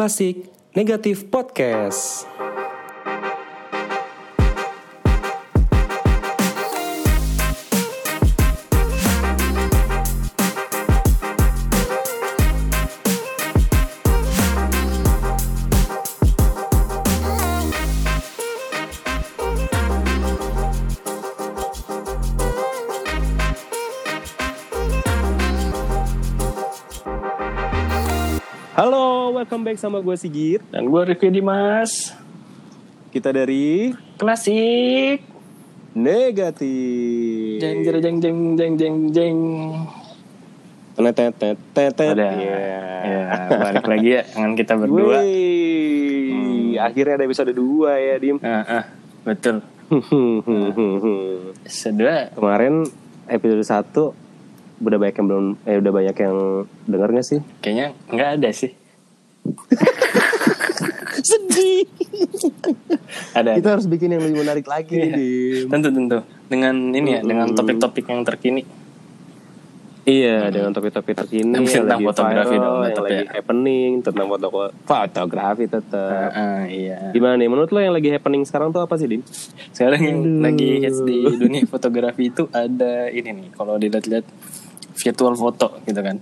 [0.00, 2.29] Klasik Negatif Podcast.
[29.80, 30.60] Sama gue Sigit.
[30.68, 32.12] Dan gue Rifki Dimas
[33.08, 35.24] Kita dari Klasik
[35.96, 37.58] Negatif.
[37.58, 39.38] Jeng jeng jeng jeng jeng jeng jeng
[41.00, 41.92] Tet tet tet tet.
[41.96, 42.12] tet.
[42.12, 42.28] Ada.
[43.00, 43.24] Ya
[43.56, 48.36] balik lagi ya Dengan kita berdua Wih, akhirnya ada episode 2 ya, Dim.
[48.44, 48.84] ah, ah,
[49.24, 49.64] Betul
[51.66, 52.84] Sedua Kemarin
[53.26, 54.20] episode 1
[54.80, 56.36] udah banyak yang belum eh udah banyak yang
[56.88, 57.40] denger gak sih?
[57.60, 58.79] Kayaknya nggak ada sih
[61.20, 61.84] Sedih.
[63.32, 65.12] Ada Kita harus bikin yang lebih menarik lagi Iya.
[65.12, 65.66] Dim.
[65.68, 68.62] Tentu tentu Dengan ini ya Dengan topik-topik yang terkini
[70.00, 73.30] Iya, dengan topik-topik terkini yang tentang fotografi viral, dong, yang lagi ya.
[73.30, 74.46] happening tentang foto
[74.82, 76.10] fotografi tetap.
[76.26, 77.46] ah, ah, Iya Gimana nih?
[77.46, 79.20] Menurut lo yang lagi happening sekarang tuh apa sih, Dim?
[79.70, 84.24] Sekarang yang lagi hits di dunia fotografi itu ada ini nih Kalau dilihat-lihat
[84.96, 86.16] virtual foto gitu kan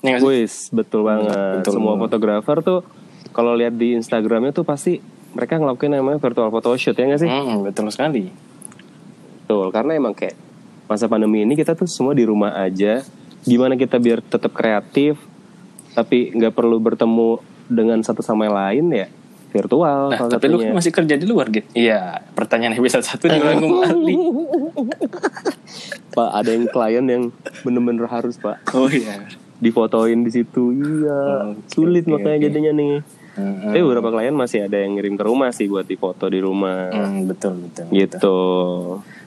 [0.00, 0.20] Sih?
[0.20, 1.64] Wis, betul banget.
[1.64, 1.72] betul.
[1.80, 2.80] Semua fotografer tuh
[3.32, 5.00] kalau lihat di Instagramnya tuh pasti
[5.32, 7.28] mereka ngelakuin namanya virtual photoshoot ya nggak sih?
[7.28, 8.32] Hmm, betul sekali
[9.46, 10.34] Betul, karena emang kayak
[10.90, 13.06] masa pandemi ini kita tuh semua di rumah aja.
[13.46, 15.20] Gimana kita biar tetap kreatif,
[15.94, 17.38] tapi nggak perlu bertemu
[17.70, 19.06] dengan satu sama yang lain ya
[19.54, 20.10] virtual.
[20.10, 20.68] Nah, tapi lu satunya.
[20.74, 21.68] kan masih kerja di luar gitu.
[21.78, 24.16] Iya, pertanyaan episode satu di kembali.
[26.10, 27.22] Pak ada yang klien yang
[27.62, 29.30] bener-bener harus pak Oh iya.
[29.58, 30.72] Difotoin di situ.
[30.74, 32.44] Iya, Oke, sulit oke, makanya oke.
[32.48, 32.94] jadinya nih.
[33.36, 36.88] Hmm, Tapi beberapa klien masih ada yang ngirim ke rumah sih buat difoto di rumah.
[36.88, 37.84] hmm, betul betul.
[37.92, 38.38] gitu.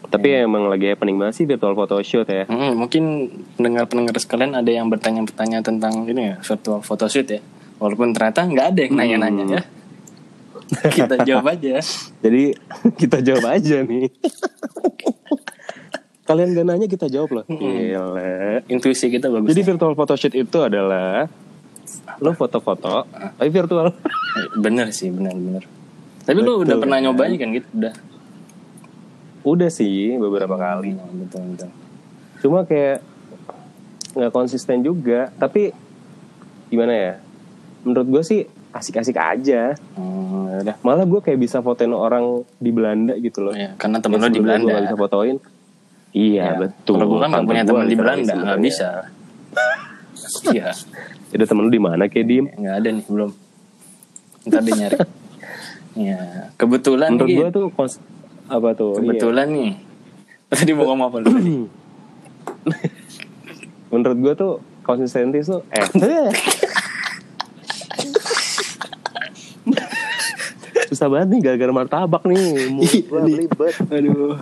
[0.10, 2.50] Tapi emang lagi happening banget sih virtual photoshoot ya.
[2.50, 7.42] Hmm, mungkin pendengar-pendengar sekalian ada yang bertanya-bertanya tentang ini ya virtual photoshoot ya.
[7.78, 9.62] Walaupun ternyata nggak ada yang nanya-nanya ya.
[10.90, 11.78] Kita jawab aja.
[12.26, 12.44] Jadi
[12.98, 14.10] kita jawab aja nih.
[16.30, 17.46] Kalian gak nanya kita jawab loh.
[17.50, 18.62] Gila.
[18.70, 19.50] Intuisi kita bagus.
[19.50, 19.68] Jadi ya.
[19.74, 21.26] virtual photoshoot itu adalah
[22.22, 23.90] lo foto-foto tapi virtual.
[24.62, 25.64] bener sih, bener bener.
[26.22, 27.68] Tapi lu udah Betul, pernah nyobain kan gitu?
[27.74, 27.94] Udah.
[29.42, 30.94] Udah sih beberapa kali.
[30.94, 31.70] Hmm, betul betul.
[32.46, 33.02] Cuma kayak
[34.14, 35.34] nggak konsisten juga.
[35.42, 35.74] Tapi
[36.70, 37.14] gimana ya?
[37.82, 39.74] Menurut gue sih asik-asik aja.
[39.98, 40.78] Hmm, udah.
[40.86, 43.58] Malah gue kayak bisa fotoin orang di Belanda gitu loh.
[43.58, 44.70] Ya, karena temen lu di Sebelumnya Belanda.
[44.70, 45.38] Gue bisa fotoin.
[46.10, 46.96] Iya Ya, betul.
[46.96, 48.64] Kalau gue kan Pantat punya teman di Belanda, nggak sebenarnya.
[48.64, 48.90] bisa.
[50.48, 50.70] Iya,
[51.32, 52.46] Ada temen lu di mana kayak Dim?
[52.48, 53.30] nggak ada nih belum.
[54.46, 54.98] Ntar dia nyari.
[56.08, 56.20] ya,
[56.56, 58.02] kebetulan Menurut gue tuh kons-
[58.46, 58.94] apa tuh?
[58.96, 59.72] kebetulan nih.
[60.48, 61.28] Tadi mau ngomong apa lu?
[61.32, 61.66] Iya.
[63.92, 65.86] Menurut gue tuh konsistensi tuh eh
[70.86, 73.76] susah banget nih gara-gara martabak nih mulut gua belibet.
[73.88, 74.38] Aduh.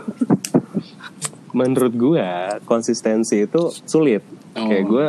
[1.58, 2.28] Menurut gue
[2.64, 4.22] konsistensi itu sulit
[4.54, 4.66] Oh.
[4.66, 5.08] kayak gue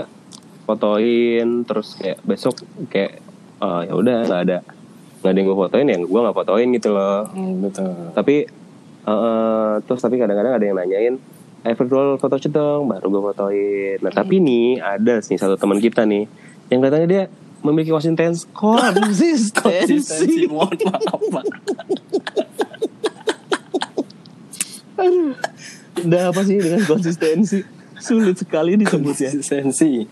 [0.64, 3.24] fotoin terus kayak besok kayak
[3.58, 4.58] oh ya udah nggak ada
[5.18, 7.88] nggak ada yang gue fotoin ya gue nggak fotoin gitu loh Hmm, betul.
[8.12, 8.44] tapi
[9.04, 11.14] eh, terus tapi kadang-kadang ada yang nanyain
[11.60, 16.04] eh virtual photoshoot dong baru gue fotoin nah tapi nih ada sih satu teman kita
[16.04, 16.28] nih
[16.68, 17.22] yang katanya dia
[17.58, 21.44] memiliki konsistensi konsistensi Konsistensi, mohon maaf Pak.
[26.00, 27.58] Udah apa sih dengan konsistensi
[27.96, 30.06] sulit sekali disebutnya Konsistensi.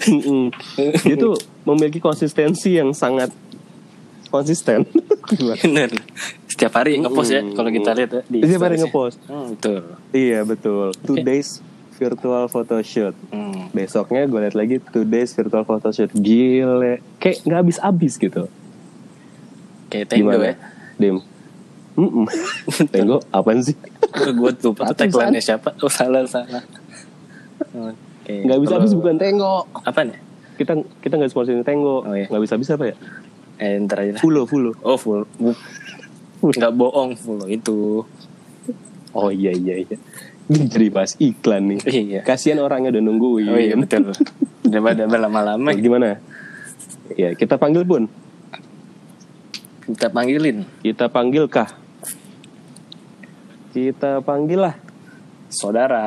[0.00, 0.50] Mm-mm.
[0.98, 3.30] dia tuh memiliki konsistensi yang sangat
[4.26, 4.88] konsisten?
[5.62, 5.90] Bener.
[6.46, 8.84] Setiap hari ngepost ya kalau kita lihat ya di Setiap hari stories-nya.
[8.84, 9.16] ngepost.
[9.24, 9.80] Hmm, betul.
[10.10, 11.60] iya betul two days
[11.94, 13.68] virtual photoshoot Hmm.
[13.70, 18.46] besoknya gue liat lagi two days virtual photoshoot gile kayak nggak habis habis gitu
[19.88, 20.54] Kayak Tenggo ya.
[20.96, 21.16] Dim
[21.94, 22.26] Mm-mm.
[22.92, 23.74] Tenggo apaan sih
[24.20, 24.96] gue lupa tuh Ratusan.
[24.96, 25.68] tagline siapa.
[25.78, 26.62] Oh salah salah.
[27.68, 28.34] Oke.
[28.40, 30.18] nggak bisa habis bukan Tenggo Apa nih?
[30.54, 32.26] kita kita nggak sponsorin Tenggo Oh, iya.
[32.26, 32.96] nggak bisa habis apa ya
[33.58, 34.20] Eh, ntar aja lah.
[34.20, 35.26] Fulo Fulo Oh full.
[36.40, 38.06] Nggak bohong full itu.
[39.10, 39.96] oh iya iya iya
[40.48, 42.20] jadi bahas iklan nih Iya.
[42.22, 44.12] kasihan orangnya udah nungguin Oh iya betul.
[44.62, 46.20] Daripada berlama-lama Nah, gimana
[47.10, 48.04] ya kita panggil pun
[49.88, 51.68] kita panggilin kita panggil kah
[53.80, 54.74] kita panggil lah
[55.48, 56.06] saudara.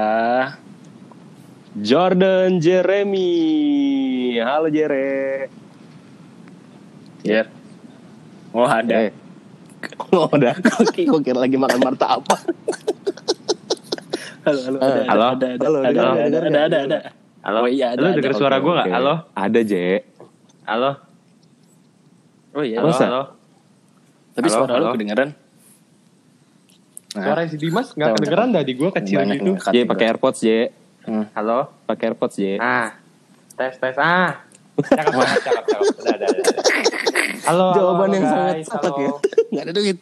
[1.72, 3.32] Jordan Jeremy
[4.38, 5.48] halo Jere
[7.24, 7.48] Jer.
[8.52, 9.08] Oh ada.
[9.08, 9.14] Eh.
[10.12, 10.52] Oh, udah.
[10.92, 12.42] Kok kira lagi makan martabak.
[14.42, 15.26] Halo, halo, Eh, ada, halo.
[15.32, 17.00] ada, ada, Halo, ada, dengar, ada, ada, ada, ada.
[17.42, 18.18] Halo, Oh iya, ada, lu ada.
[18.18, 18.90] denger suara Oke, gue oke.
[18.92, 19.86] Halo, Ada, Je.
[20.68, 20.92] halo,
[22.52, 22.78] Oh iya.
[22.82, 23.24] halo, halo.
[24.34, 24.94] Tapi Halo, suara lu halo.
[24.94, 25.30] kedengeran.
[27.12, 29.52] Nah, Suara si Dimas nggak kedengeran dari gue kecil banyak gitu.
[29.60, 29.84] juga.
[29.86, 30.60] pakai AirPods, Je.
[31.02, 31.26] Hmm.
[31.34, 32.56] Halo, Pakai AirPods, Je.
[32.56, 32.96] ah,
[33.52, 34.40] tes tes ah,
[34.78, 36.46] cakep cakep cakep cakep, udah udah udah.
[37.44, 38.32] Halo, Jawaban halo, yang guys.
[38.32, 39.04] sangat cepat ya.
[39.04, 39.16] Halo.
[39.52, 39.98] Enggak ada duit.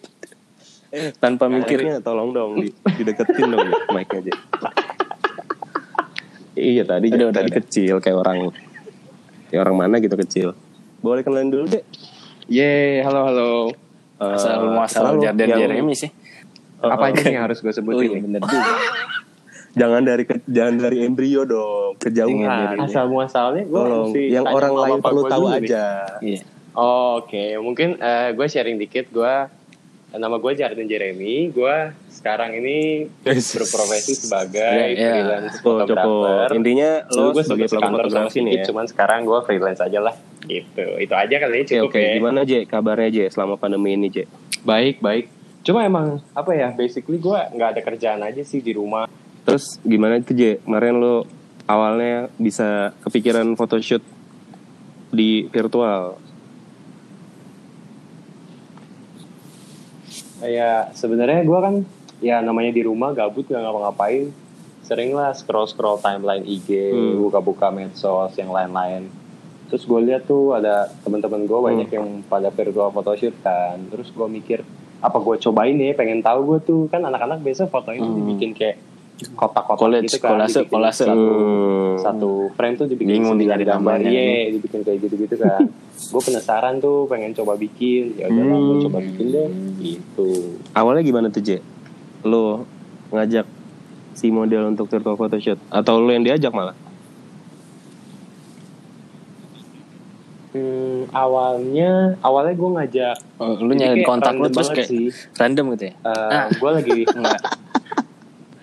[1.17, 1.77] Tanpa mikir.
[1.79, 4.33] Mikirnya tolong dong di, dideketin dong ya, mic-nya, Je.
[6.55, 7.57] iya, tadi Udah, udah, tadi udah.
[7.57, 8.39] kecil kayak orang
[9.47, 10.47] kayak orang mana gitu kecil.
[10.99, 11.81] Boleh kenalin dulu, deh.
[12.45, 13.51] Yeay, halo halo.
[14.19, 16.11] Eh, Asal muasal selalu Jarden Jeremy sih.
[16.79, 17.09] Oh, Apa oh.
[17.09, 18.23] aja nih yang harus gue Oh sebutin iya nih?
[18.23, 18.73] bener juga.
[19.71, 22.41] Jangan dari ke- jangan dari embrio dong, kejauhan.
[22.73, 26.17] dari- Asal muasalnya gue Tolong, yang orang lain perlu tahu aja.
[26.19, 26.41] Iya.
[26.71, 27.99] Oh, Oke, mungkin
[28.31, 29.07] gue sharing dikit.
[29.09, 29.29] Gue
[30.09, 31.51] nama gue Jarden Jeremy.
[31.51, 31.75] Gue
[32.09, 35.11] sekarang ini berprofesi sebagai Iya, iya.
[35.13, 35.85] freelance cukup.
[35.85, 36.47] fotografer.
[36.55, 38.63] Intinya lo gue sebagai pelaku fotografi nih ya.
[38.65, 40.15] Cuman sekarang gue freelance aja lah.
[40.41, 40.85] Gitu.
[40.97, 42.11] Itu aja kali ya Oke cukup oke, ya.
[42.15, 42.59] gimana Je?
[42.63, 44.23] Kabarnya Je selama pandemi ini Je?
[44.63, 45.29] Baik baik.
[45.69, 46.73] Cuma emang apa ya?
[46.73, 49.05] Basically gue nggak ada kerjaan aja sih di rumah.
[49.45, 50.57] Terus gimana itu Je?
[50.65, 51.29] Kemarin lo
[51.69, 54.01] awalnya bisa kepikiran photoshoot
[55.13, 56.17] di virtual.
[60.41, 61.75] Kayak sebenarnya gue kan
[62.17, 64.33] ya namanya di rumah gabut nggak ngapa-ngapain.
[64.81, 67.21] Sering lah scroll scroll timeline IG, Hmm.
[67.29, 69.05] buka-buka medsos yang lain-lain.
[69.69, 73.77] Terus gue lihat tuh ada teman-teman gue banyak yang pada virtual photoshoot kan.
[73.93, 74.65] Terus gue mikir
[74.99, 75.91] apa gue cobain ya?
[75.93, 78.15] Pengen tahu gue tuh kan anak-anak biasa fotonya Hmm.
[78.17, 78.77] dibikin kayak
[79.35, 80.39] kotak-kotak gitu kan.
[80.39, 81.03] kolase, kolase.
[81.03, 81.95] Satu, Hmm.
[81.99, 85.67] satu frame tuh dibikin Bingung nyari gambar, iya, dibikin kayak gitu-gitu kan.
[86.11, 88.15] gue penasaran tuh, pengen coba bikin.
[88.15, 88.79] Ya gue Hmm.
[88.87, 89.47] coba bikin deh.
[89.77, 90.29] Gitu.
[90.71, 91.59] Awalnya gimana tuh Je?
[92.23, 92.63] Lo
[93.11, 93.43] ngajak
[94.15, 96.75] si model untuk virtual photoshoot atau lo yang diajak malah?
[100.49, 103.17] Hmm, awalnya, awalnya gue ngajak.
[103.37, 105.13] Oh, lu nyari kontak lu terus kayak sih.
[105.35, 105.93] random gitu ya?
[105.95, 106.47] Eh, Ah.
[106.49, 107.41] Gue lagi Enggak.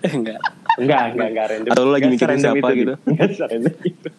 [0.03, 0.39] Enggak.
[0.77, 1.71] enggak enggak enggak random.
[1.71, 2.93] Atau lu lagi mikirin siapa itu, gitu?
[2.93, 4.09] Di- nggak serandom itu.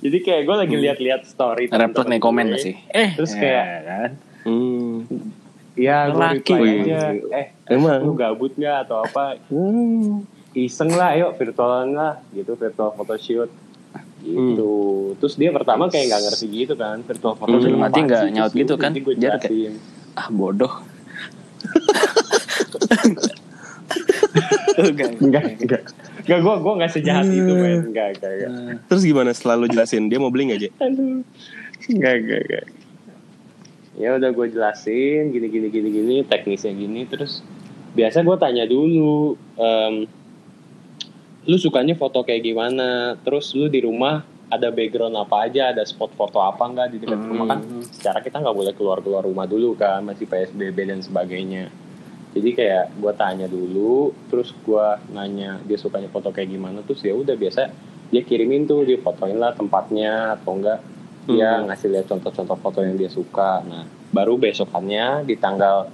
[0.00, 1.64] Jadi kayak gue lagi lihat-lihat story.
[1.66, 2.54] Temen-temen nih komen gue.
[2.54, 2.72] pasti.
[2.90, 4.10] Eh, Terus ya kayak kan.
[4.42, 4.94] Hmm.
[5.72, 6.52] Iya, gue Laki.
[6.52, 7.00] aja.
[7.32, 8.00] Eh, Emang?
[8.02, 9.40] lu gabut nggak atau apa?
[9.46, 10.24] Hmm.
[10.50, 13.48] Iseng lah, yuk virtualan lah, gitu virtual photoshoot.
[14.20, 14.72] Gitu.
[15.16, 17.72] Terus dia pertama kayak nggak ngerti gitu kan, virtual photoshoot.
[17.72, 18.32] Hmm, nanti apaan nggak sih?
[18.36, 18.90] nyaut gitu kan?
[18.92, 19.80] Jadi gue Dia kayak-.
[20.16, 20.72] Ah, bodoh.
[24.80, 25.10] Enggak.
[25.20, 25.82] Enggak, enggak.
[26.24, 27.80] Enggak, gue gue nggak sejahat itu, men.
[27.90, 28.78] Enggak, enggak, enggak.
[28.86, 30.68] Terus gimana selalu jelasin dia mau beli nggak Je?
[30.84, 31.20] Aduh.
[31.90, 32.64] Enggak, enggak, enggak.
[34.00, 37.44] Ya udah gue jelasin gini gini gini gini teknisnya gini terus
[37.92, 40.08] biasa gue tanya dulu em,
[41.46, 43.16] lu sukanya foto kayak gimana?
[43.24, 44.20] Terus lu di rumah
[44.50, 45.70] ada background apa aja?
[45.70, 47.46] Ada spot foto apa enggak di dekat rumah?
[47.56, 51.70] Kan secara kita nggak boleh keluar keluar rumah dulu kan masih psbb dan sebagainya.
[52.30, 57.10] Jadi kayak gue tanya dulu terus gue nanya dia sukanya foto kayak gimana terus ya
[57.10, 57.74] udah biasa
[58.10, 60.78] dia kirimin tuh dia fotoin lah tempatnya atau enggak
[61.26, 61.66] dia Hmm.
[61.70, 63.62] ngasih lihat contoh-contoh foto yang dia suka.
[63.66, 65.90] Nah baru besokannya di tanggal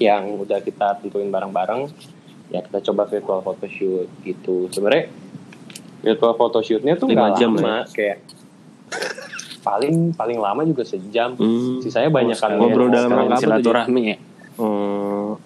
[0.00, 1.92] yang udah kita tentuin bareng-bareng
[2.50, 5.06] ya kita coba virtual photoshoot gitu sebenarnya
[6.00, 7.82] virtual photoshootnya tuh Lima nggak jam lama ya?
[7.88, 8.16] kayak
[9.60, 11.78] paling paling lama juga sejam Hmm.
[11.78, 14.16] sisanya banyak kan Ngobrol dalam Sekalian rangka tuh, silaturahmi ya.
[14.56, 15.36] Oh.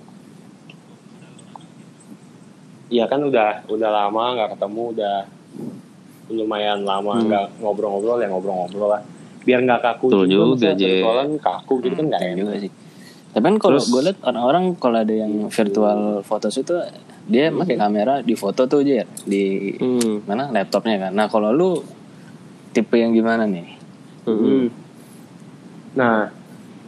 [2.87, 5.16] Iya kan udah udah lama nggak ketemu udah
[6.30, 7.26] lumayan lama Hmm.
[7.26, 9.02] nggak ngobrol-ngobrol ya ngobrol-ngobrol lah
[9.44, 10.88] biar nggak kaku Betul juga, maksudnya Je.
[10.88, 12.70] virtualan kaku gitu kan nggak Iya enak juga sih.
[13.34, 16.80] Tapi kan kalau gue liat orang-orang kalau ada yang virtual photoshoot tuh
[17.24, 20.22] dia pakai kamera di foto tuh aja di Hmm.
[20.22, 21.12] mana laptopnya kan.
[21.12, 21.82] Nah kalau lu
[22.70, 23.74] tipe yang gimana nih?
[24.22, 24.38] Hmm.
[24.38, 24.66] Hmm.
[25.94, 26.30] Nah,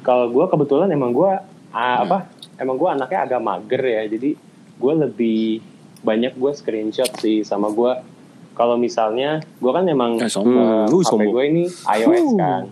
[0.01, 1.31] kalau gue kebetulan emang gue
[1.73, 2.27] apa?
[2.57, 4.31] Emang gue anaknya agak mager ya, jadi
[4.77, 5.61] gue lebih
[6.01, 7.93] banyak gue screenshot sih sama gue.
[8.53, 10.87] Kalau misalnya gue kan emang Eh, sombong.
[10.87, 11.29] eh, Uh, sombong.
[11.29, 12.37] gue ini iOS Uh.
[12.37, 12.63] kan,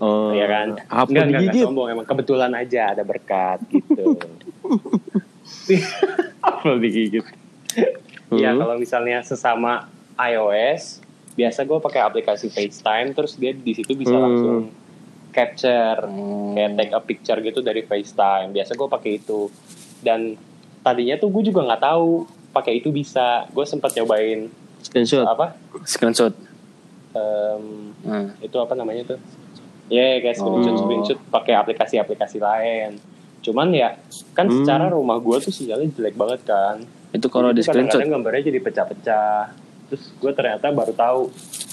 [0.00, 0.32] Oh.
[0.32, 0.68] ya kan?
[0.82, 4.16] Apa Enggak, enggak, enggak sombong, emang kebetulan aja ada berkat gitu.
[6.40, 7.24] Apa digigit?
[8.30, 8.58] Ya Hmm.
[8.58, 11.02] kalau misalnya sesama iOS,
[11.32, 14.22] biasa gue pakai aplikasi FaceTime, terus dia di situ bisa Hmm.
[14.22, 14.58] langsung
[15.30, 16.54] capture, Hmm.
[16.54, 18.50] kayak take a picture gitu dari FaceTime.
[18.50, 19.50] Biasa gue pakai itu.
[19.98, 20.34] Dan
[20.80, 23.44] tadinya tuh gue juga nggak tahu pakai itu bisa.
[23.48, 24.48] Gue sempat nyobain
[24.80, 25.26] Screenshot.
[25.26, 25.54] apa?
[25.84, 26.32] Screenshot.
[27.10, 28.30] em, Hmm.
[28.38, 29.18] itu apa namanya tuh?
[29.90, 30.80] Ya kayak screenshot Oh.
[30.80, 33.02] screenshot pakai aplikasi-aplikasi lain.
[33.40, 33.98] Cuman ya
[34.32, 34.62] kan Hmm.
[34.62, 36.78] secara rumah gue tuh sinyalnya jelek banget kan.
[37.10, 37.98] Itu kalau di screenshot.
[37.98, 39.42] kadang-kadang gambarnya jadi pecah-pecah.
[39.88, 41.20] Terus gue ternyata baru tahu.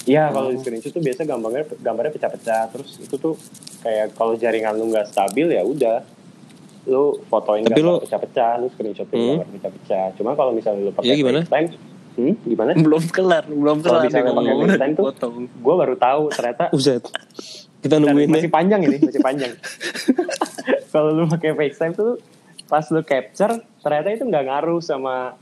[0.04, 2.62] Iya kalau di screenshot tuh biasa gambarnya gambarnya pecah-pecah.
[2.68, 3.34] Terus itu tuh
[3.78, 6.02] kayak kalau jaringan lu nggak stabil ya udah
[6.84, 9.28] lu fotoin Tapi gambar lu- pecah-pecah, lu screenshotin Hmm.
[9.36, 10.06] gambar pecah-pecah.
[10.16, 11.40] Cuma kalau misalnya lu pakai Iya, gimana?
[11.42, 11.68] FaceTime,
[12.16, 12.70] hmm, gimana?
[12.74, 14.02] Belum kelar, belum Kalau kelar.
[14.02, 15.04] misalnya dia pakai FaceTime tuh.
[15.54, 17.04] Gue baru tahu ternyata Uset.
[17.78, 18.52] Kita nungguin masih deh.
[18.52, 19.52] panjang ini, masih panjang.
[20.88, 22.18] Kalau lu pakai FaceTime tuh
[22.64, 25.32] pas lu capture ternyata itu nggak ngaruh sama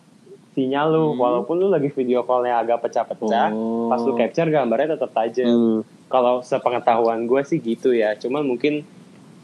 [0.52, 3.88] sinyal lu walaupun lu lagi video callnya agak pecah-pecah Oh.
[3.88, 5.78] pas lu capture gambarnya tetap tajam Hmm.
[6.07, 8.87] kalau sepengetahuan gue sih gitu ya cuman mungkin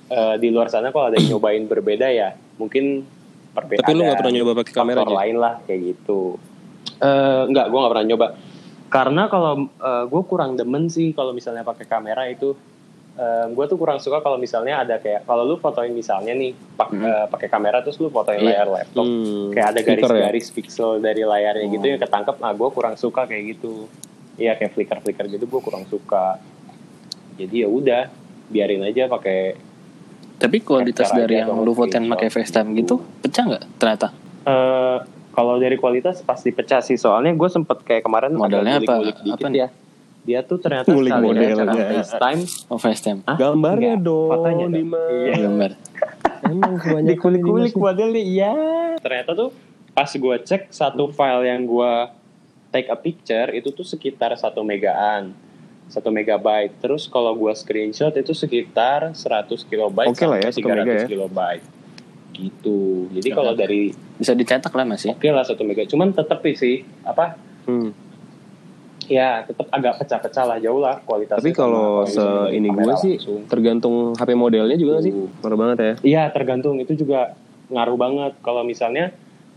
[0.08, 3.02] eh, di luar sana kalau ada yang nyobain berbeda ya mungkin
[3.50, 5.14] perbe- Tapi lu nggak pernah nyoba pakai kamera aja?
[5.16, 6.38] lain lah kayak gitu
[6.96, 8.26] eh nggak gue nggak pernah nyoba
[8.88, 9.52] karena kalau
[10.06, 12.54] gue kurang demen sih kalau misalnya pakai kamera itu
[13.46, 17.26] gue tuh kurang suka kalau misalnya ada kayak kalau lu fotoin misalnya nih pak- eh,
[17.28, 18.64] pakai kamera terus lu fotoin Iya.
[18.64, 19.52] layar laptop Hmm.
[19.52, 19.86] kayak ada ya?
[19.86, 21.90] garis-garis pixel dari layarnya gitu Oh.
[21.90, 23.84] yang ketangkep nah gue kurang suka kayak gitu
[24.34, 26.40] iya kayak flicker flicker gitu gue kurang suka
[27.34, 28.02] jadi ya udah
[28.48, 29.60] biarin aja pakai
[30.34, 34.08] Tapi kualitas dari yang lu fotoin pakai FaceTime gitu pecah nggak ternyata?
[34.42, 34.98] eh
[35.30, 39.16] kalau dari kualitas pasti pecah sih soalnya gue sempet kayak kemarin Modelnya agak apa- ngulik-ngulik
[39.22, 39.60] dikit apa nih?
[39.60, 39.68] ya
[40.22, 41.54] dia tuh ternyata sekali modelnya.
[41.56, 43.18] cara FaceTime Oh FaceTime.
[43.24, 43.36] Hah?
[43.36, 44.72] Gambarnya Enggak, dong, fotonya dong.
[44.72, 45.10] Dimas.
[45.10, 45.34] Iya.
[45.40, 45.70] Gambar.
[46.42, 47.82] Emang kebanyakan dikulik-kulik Dimas.
[47.82, 48.52] modelnya iya
[48.98, 49.50] ternyata tuh
[49.90, 51.92] pas gue cek satu file yang gue
[52.70, 55.34] take a picture itu tuh sekitar satu megaan
[55.86, 59.20] satu megabyte terus kalau gue screenshot itu sekitar 100
[59.62, 61.06] kilobyte Oke lah ya, sampai satu mega 300 ya.
[61.06, 61.64] kilobyte
[62.32, 62.78] gitu
[63.12, 65.12] jadi kalau dari Bisa dicetak lah masih.
[65.12, 67.94] oke lah satu mega cuman tetep sih apa Hmm.
[69.12, 73.40] Ya tetap agak pecah-pecah lah jauh lah kualitasnya Tapi kalau se ini gue sih langsung.
[73.44, 75.12] tergantung HP modelnya juga nggak sih.
[75.12, 75.28] Uh.
[75.38, 75.92] Ngaruh banget ya.
[76.02, 77.36] Iya tergantung itu juga
[77.68, 79.12] ngaruh banget kalau misalnya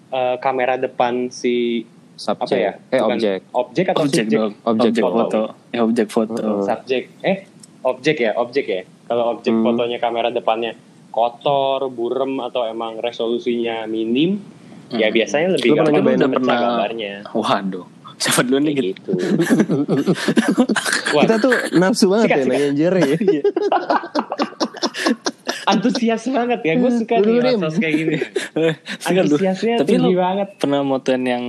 [0.08, 2.60] eh, kamera depan si apa Subjek.
[2.60, 2.72] ya?
[2.90, 3.40] Eh Bukan objek.
[3.54, 4.40] Objek atau Objek subjek?
[4.62, 5.16] Objek Objek foto.
[5.18, 5.42] foto.
[5.70, 6.44] Eh objek foto.
[6.62, 7.04] Subjek.
[7.22, 7.38] Eh
[7.82, 8.82] objek ya objek ya.
[9.06, 9.64] Kalau objek Hmm.
[9.64, 10.74] fotonya kamera depannya
[11.10, 14.36] kotor, burem atau emang resolusinya minim,
[14.90, 15.16] ya Hmm.
[15.16, 17.14] biasanya lebih Lu gampang pernah- gambarnya.
[17.32, 17.86] Waduh.
[18.16, 19.12] Siapa dulu nih gitu?
[19.12, 19.12] gitu.
[21.12, 23.02] Wah, Kita tuh nafsu banget Sikat, ya nanya Jerry.
[23.36, 23.42] ya.
[25.66, 26.74] antusias banget ya.
[26.76, 28.16] Gue suka Dulu, nih kayak gini.
[29.04, 30.48] Antusiasnya Tapi tinggi banget.
[30.58, 31.44] pernah motoin yang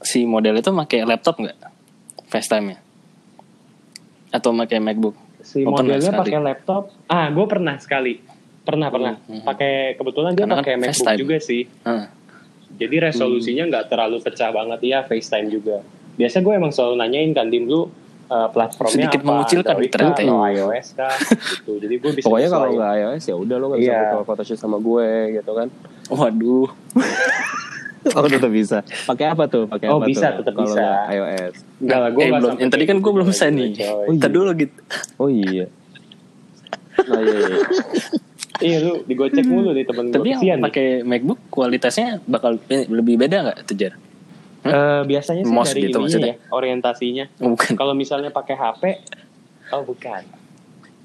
[0.00, 1.56] si model itu pakai laptop nggak?
[2.26, 2.78] FaceTime-nya?
[4.30, 5.14] Atau pakai MacBook?
[5.40, 6.20] si Oh, pernah modelnya sekali.
[6.24, 8.16] pakai laptop ah gue pernah sekali
[8.64, 9.44] pernah pernah Hmm.
[9.44, 11.20] pakai kebetulan dia kan pakai MacBook FaceTime.
[11.20, 12.04] juga sih Heeh.
[12.74, 15.80] Jadi resolusinya nggak terlalu pecah banget ya FaceTime juga
[16.14, 17.86] biasa gue emang selalu nanyain kan dim lu
[18.24, 20.30] uh, platformnya Sedikit apa mengucilkan Android ternyata ya.
[20.52, 21.14] iOS kah
[21.52, 24.02] gitu jadi gue bisa Pokoknya kalau nggak iOS ya udah lo nggak bisa Iya.
[24.08, 25.68] foto photoshoot sama gue gitu kan.
[26.08, 26.68] Waduh.
[28.04, 28.84] Oh tetap bisa.
[29.08, 29.64] Pakai apa tuh?
[29.64, 30.44] Pakai Oh, apa bisa, tuh?
[30.44, 30.84] tetap Kalau bisa.
[31.08, 31.54] iOS.
[31.80, 32.52] Enggak lah, gue eh, belum.
[32.60, 33.68] Yang tadi kan gue belum gitu bisa juga, nih.
[33.72, 33.88] coy.
[33.88, 34.36] Oh, Ntar iya.
[34.36, 34.78] dulu gitu.
[35.16, 35.66] Oh iya.
[37.00, 37.56] Nah, iya, iya.
[38.60, 43.36] iya lu digocek mulu nih temen gue Tapi yang pakai MacBook kualitasnya bakal lebih beda
[43.42, 43.92] nggak tuh Jar?
[44.62, 46.34] Eh, biasanya sih Mouse dari gitu maksudnya?
[46.34, 47.52] ya orientasinya Oh.
[47.52, 48.82] Kalau misalnya pakai HP,
[49.70, 50.22] oh bukan.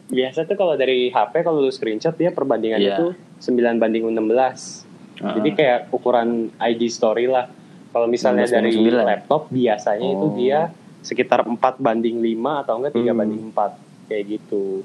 [0.07, 2.97] Biasa tuh kalau dari HP kalau lu screenshot dia perbandingannya Iya.
[2.97, 4.87] tuh 9 banding 16.
[5.19, 5.35] Ah.
[5.35, 7.51] Jadi kayak ukuran IG story lah.
[7.89, 9.05] Kalau misalnya 16 dari banding 9.
[9.05, 10.33] laptop biasanya itu Oh.
[10.33, 10.59] dia
[10.99, 13.17] sekitar 4 banding 5 atau enggak 3 Hmm.
[13.17, 13.71] banding 4
[14.07, 14.81] kayak gitu.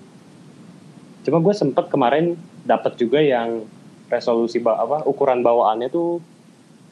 [1.23, 3.63] Cuma gue sempet kemarin dapat juga yang
[4.07, 6.21] resolusi ba- apa ukuran bawaannya tuh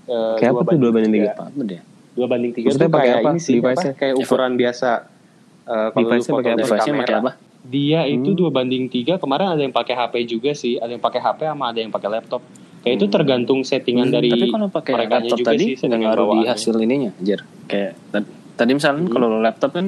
[0.04, 1.30] eh, Kayak dua apa tuh dua banding tiga?
[1.32, 1.80] Apa deh?
[2.12, 3.30] dua banding tiga Maksudnya tuh pakai kayak apa?
[3.30, 3.82] ini sih apa?
[3.94, 4.90] kayak ukuran biasa
[5.62, 6.52] Eh, kalau lu Device-nya foto pakai
[7.14, 7.30] apa?
[7.30, 8.36] pakai dia itu Hmm.
[8.36, 11.70] dua banding tiga kemarin ada yang pakai HP juga sih ada yang pakai HP sama
[11.70, 12.42] ada yang pakai laptop
[12.82, 16.26] kayak itu tergantung settingan Hmm, dari tapi kalau pakai laptop juga tadi sih nggak ngaruh
[16.34, 17.46] di hasil ininya, Jar.
[17.64, 19.14] Kayak tad- tadi misalnya Hmm.
[19.14, 19.86] kalau laptop kan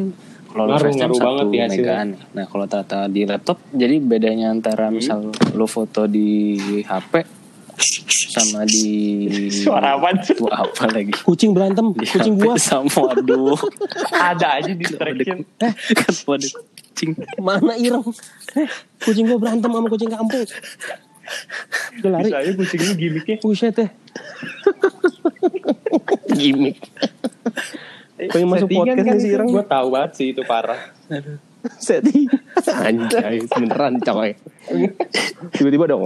[0.55, 1.83] kalau lu Ngaruh, ngaruh satu banget di hasilnya.
[1.83, 2.09] megaan.
[2.31, 4.95] Nah kalau tata di laptop jadi bedanya antara Hmm.
[4.95, 5.19] misal
[5.51, 6.31] lu foto di
[6.81, 7.27] HP
[8.31, 8.87] sama di
[9.67, 10.35] Suara tuh?
[10.37, 11.11] Tuh, apa lagi?
[11.13, 12.55] Kucing berantem, Di kucing gua.
[12.55, 13.59] sama aduh.
[14.31, 15.75] ada aja distraction kan
[16.23, 17.11] pada kucing.
[17.37, 18.07] Mana ireng?
[18.55, 18.71] Eh,
[19.01, 20.47] kucing gua berantem sama kucing kampung.
[21.99, 22.27] Udah lari.
[22.27, 23.91] bisa aja kucing lu gimmicknya Buset deh.
[26.31, 26.79] Gimik.
[28.15, 29.49] Pengen masuk podcast nih si Ireng.
[29.49, 30.79] gue tahu banget sih itu parah
[31.81, 32.29] Setting.
[32.61, 34.37] Anjay, beneran coy.
[35.51, 36.05] Tiba-tiba dong.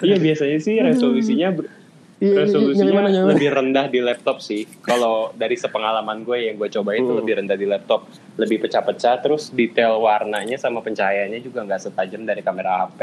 [0.00, 1.70] Iya biasanya sih resolusinya ber-
[2.18, 3.32] Iya, resolusinya nyampe mana, nyampe mana?
[3.34, 4.64] lebih rendah di laptop sih.
[4.80, 7.20] Kalau dari sepengalaman gue yang gue cobain itu Hmm.
[7.20, 9.18] lebih rendah di laptop, lebih pecah-pecah.
[9.20, 13.00] Terus detail warnanya sama pencahayaannya juga nggak setajam dari kamera HP.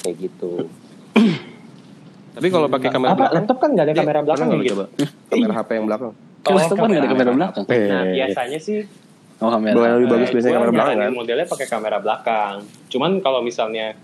[0.00, 0.68] Kayak gitu.
[2.36, 3.18] Tapi kalau pakai kamera Apa?
[3.18, 4.68] belakang, Laptop kan nggak ada dia kamera belakang ya gitu.
[4.70, 4.84] coba?
[5.26, 6.10] Kamera HP yang belakang.
[6.38, 7.64] Kan laptop kan nggak ada kamera belakang.
[7.64, 8.78] Nah Eh, biasanya sih
[9.36, 9.72] Oh kamera.
[9.74, 11.12] Boleh lebih bagus eh, biasanya kamera belakang kan?
[11.12, 12.54] modelnya pakai kamera belakang.
[12.86, 13.96] Cuman kalau misalnya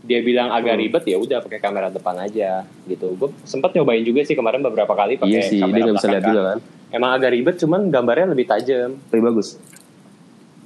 [0.00, 0.82] dia bilang agak Hmm.
[0.84, 2.50] ribet ya udah pakai kamera depan aja
[2.84, 3.14] gitu.
[3.14, 5.98] Gue sempat nyobain juga sih kemarin beberapa kali pakai Iya sih, dia kamera nggak bisa
[6.00, 6.30] belakang lihat kan.
[6.30, 6.58] juga kan.
[6.88, 9.48] Emang agak ribet cuman gambarnya lebih tajam Lebih bagus.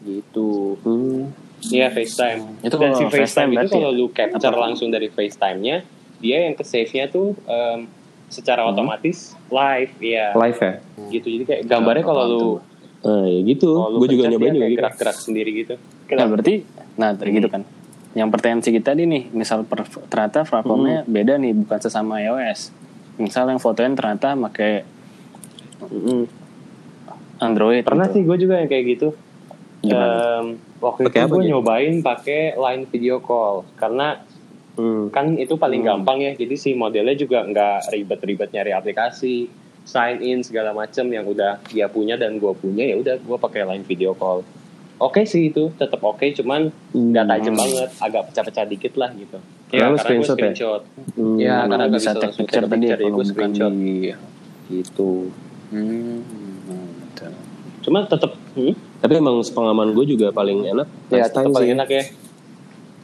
[0.02, 0.80] gitu.
[0.82, 1.30] Hmm.
[1.62, 2.58] Iya FaceTime.
[2.60, 3.94] Itu Dan si FaceTime FaceTime itu kalau ya?
[3.94, 4.62] lu capture Apa?
[4.62, 5.76] langsung dari FaceTime-nya,
[6.22, 7.90] dia yang ke save-nya tuh em,
[8.28, 8.72] secara Hmm.
[8.72, 10.32] otomatis live, ya.
[10.32, 10.72] Live ya?
[11.10, 11.26] Gitu.
[11.28, 12.42] Jadi kayak gambarnya kalau lu
[13.02, 13.74] Ah, ya gitu.
[13.98, 14.78] Gue juga nyobain dia juga gitu.
[14.78, 15.74] gerak-gerak sendiri gitu.
[16.08, 16.62] Nah berarti,
[16.94, 17.66] nah tadi gitu kan.
[18.14, 22.70] Yang pertanyaan si kita tadi nih, misal per, ternyata platformnya beda nih, bukan sesama iOS.
[23.18, 24.86] Misal yang fotonya ternyata pakai
[25.82, 26.30] Mm.
[27.42, 27.82] Android.
[27.82, 28.14] Pernah gitu.
[28.14, 29.08] sih gue juga yang kayak gitu.
[29.82, 30.14] Gimana?
[30.38, 30.46] Em,
[30.78, 31.50] waktu Pakai itu gue gitu?
[31.50, 34.22] nyobain pakai line video call karena
[34.72, 35.12] Hmm.
[35.12, 36.32] kan itu paling gampang ya.
[36.32, 39.48] Jadi si modelnya juga nggak ribet-ribet nyari aplikasi,
[39.84, 43.68] sign in segala macem yang udah dia punya dan gue punya ya udah gue pakai
[43.68, 44.46] line video call.
[45.02, 49.38] Oke sih itu tetap oke, cuman nggak tajam banget, agak pecah-pecah dikit lah gitu.
[49.72, 50.38] Karena lu karena gue screenshot ya?
[50.38, 50.82] screenshot.
[51.18, 51.36] Hmm.
[51.40, 53.72] Ya, Karena nggak bisa bisa langsung picture tadi ya, ya, gue screenshot.
[53.72, 53.96] di...
[54.70, 55.10] gitu.
[55.72, 56.20] Hmm.
[57.82, 58.74] Cuman tetap, hmm?
[59.02, 60.86] Tapi emang pengalaman gue juga paling enak.
[61.10, 61.76] ya tetap paling sih.
[61.76, 62.04] enak ya.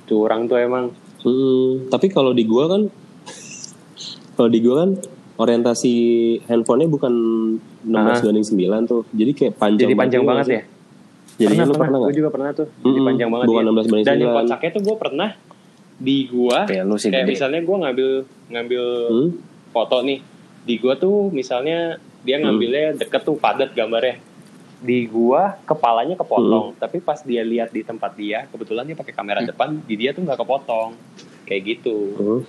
[0.07, 0.95] Curang tuh emang.
[1.21, 2.83] Hmm, tapi kalau di gua kan
[4.37, 4.91] kalau di gua kan
[5.37, 5.95] orientasi
[6.45, 7.13] handphonenya bukan
[7.81, 8.19] 16 Ah.
[8.21, 9.03] banding 9 tuh.
[9.11, 10.55] Jadi kayak panjang Jadi panjang banget sih.
[10.55, 10.63] ya.
[11.39, 11.79] Jadi pernah, pernah.
[11.81, 12.67] pernah Gue juga pernah tuh.
[12.67, 13.69] Jadi Mm-mm, panjang banget bukan ya.
[13.69, 14.39] 16 banding Dan yang 9.
[14.41, 15.31] kocaknya tuh gue pernah
[15.99, 17.33] di gua Kayak lu sih kayak gede.
[17.33, 18.09] misalnya gue ngambil
[18.49, 19.29] ngambil Hmm?
[19.69, 20.19] foto nih
[20.61, 21.79] di gua tuh misalnya
[22.21, 24.19] dia ngambilnya deket tuh padat gambarnya
[24.81, 26.79] di gua kepalanya kepotong Hmm.
[26.79, 30.23] tapi pas dia lihat di tempat dia kebetulan dia pakai kamera depan di dia tuh
[30.23, 30.95] nggak kepotong
[31.45, 32.41] kayak gitu Hmm.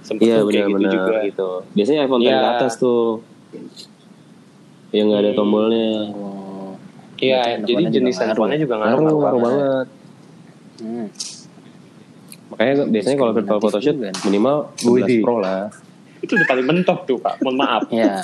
[0.00, 1.50] sempet Iya tuh kayak gitu benar-benar juga gitu.
[1.70, 2.38] Biasanya iPhone 10 Iya.
[2.38, 3.02] ke atas tuh
[4.90, 5.38] yang nggak ada Hmm.
[5.38, 5.90] tombolnya.
[6.10, 6.72] Oh,
[7.16, 9.86] iya Berarti jadi jenis handphonenya juga Ngaruh, ngaruh ngaruh banget.
[10.80, 11.06] hmm.
[12.50, 15.20] Makanya biasanya kalau virtual photoshoot minimal 11 Widih.
[15.20, 15.68] Pro lah.
[16.20, 18.20] itu udah paling mentok tuh pak mohon maaf Ya,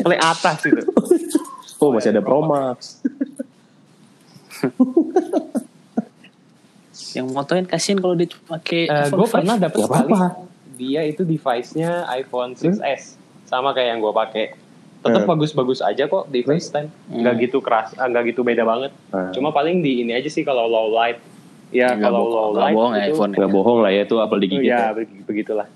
[0.00, 0.82] paling atas itu
[1.78, 3.00] Oh, masih ada Pro Max.
[7.12, 9.24] Yang motoin kasihan kalau dia cuma pakai iPhone gue 5.
[9.26, 10.28] Eh, pernah dapet Nggak sekali apa-apa.
[10.74, 14.44] dia itu device-nya iPhone 6s sama kayak yang gue pakai
[14.98, 15.26] tetap Eh.
[15.26, 17.42] bagus-bagus aja kok di FaceTime nggak Hmm.
[17.42, 19.30] gitu keras ah, nggak gitu beda banget Ah.
[19.30, 21.16] cuma paling di ini aja sih kalau low light
[21.70, 23.36] ya Nggak kalau bohong- low nggak light bohong ya itu iPhone ya.
[23.38, 24.66] Nggak bohong lah ya itu apel digigit.
[24.66, 24.90] ya ya.
[24.92, 25.66] begi- begitulah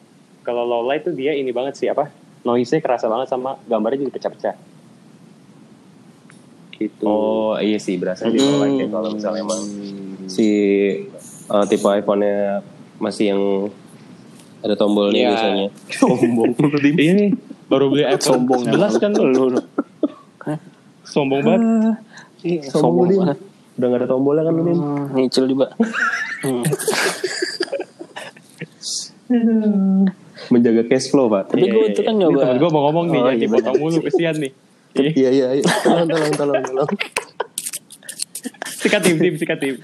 [0.43, 2.11] kalau low light tuh dia ini banget sih apa
[2.43, 4.55] noise-nya kerasa banget sama gambarnya jadi pecah-pecah
[6.81, 9.61] gitu Oh iya sih berasa di low light ya kalau misalnya emang
[10.27, 10.47] si
[11.47, 12.65] uh, tipe iPhone-nya
[12.97, 13.43] masih yang
[14.61, 15.29] ada tombolnya Iya.
[15.31, 15.67] biasanya.
[16.01, 16.51] Sombong.
[16.97, 17.31] iya nih
[17.67, 19.61] baru beli iPhone Sombong 11 kan lu
[21.03, 21.61] sombong banget
[22.41, 23.39] Iya, Sombong sombong banget.
[23.77, 24.77] Udah gak ada tombolnya kan lu Din?
[24.77, 25.67] Hmm, Nyicil juga.
[26.41, 26.65] Hmm.
[30.51, 31.53] Menjaga cash flow pak.
[31.53, 32.57] Tapi gue itu kan nyoba.
[32.57, 34.05] gue mau ngomong nih Oh, jangan iya, dipotong bener mulu sih.
[34.09, 34.53] kesian nih
[34.99, 35.65] Iya iya iya.
[35.87, 36.91] Tolong tolong tolong tolong.
[38.81, 39.77] sikat tim tim sikat tim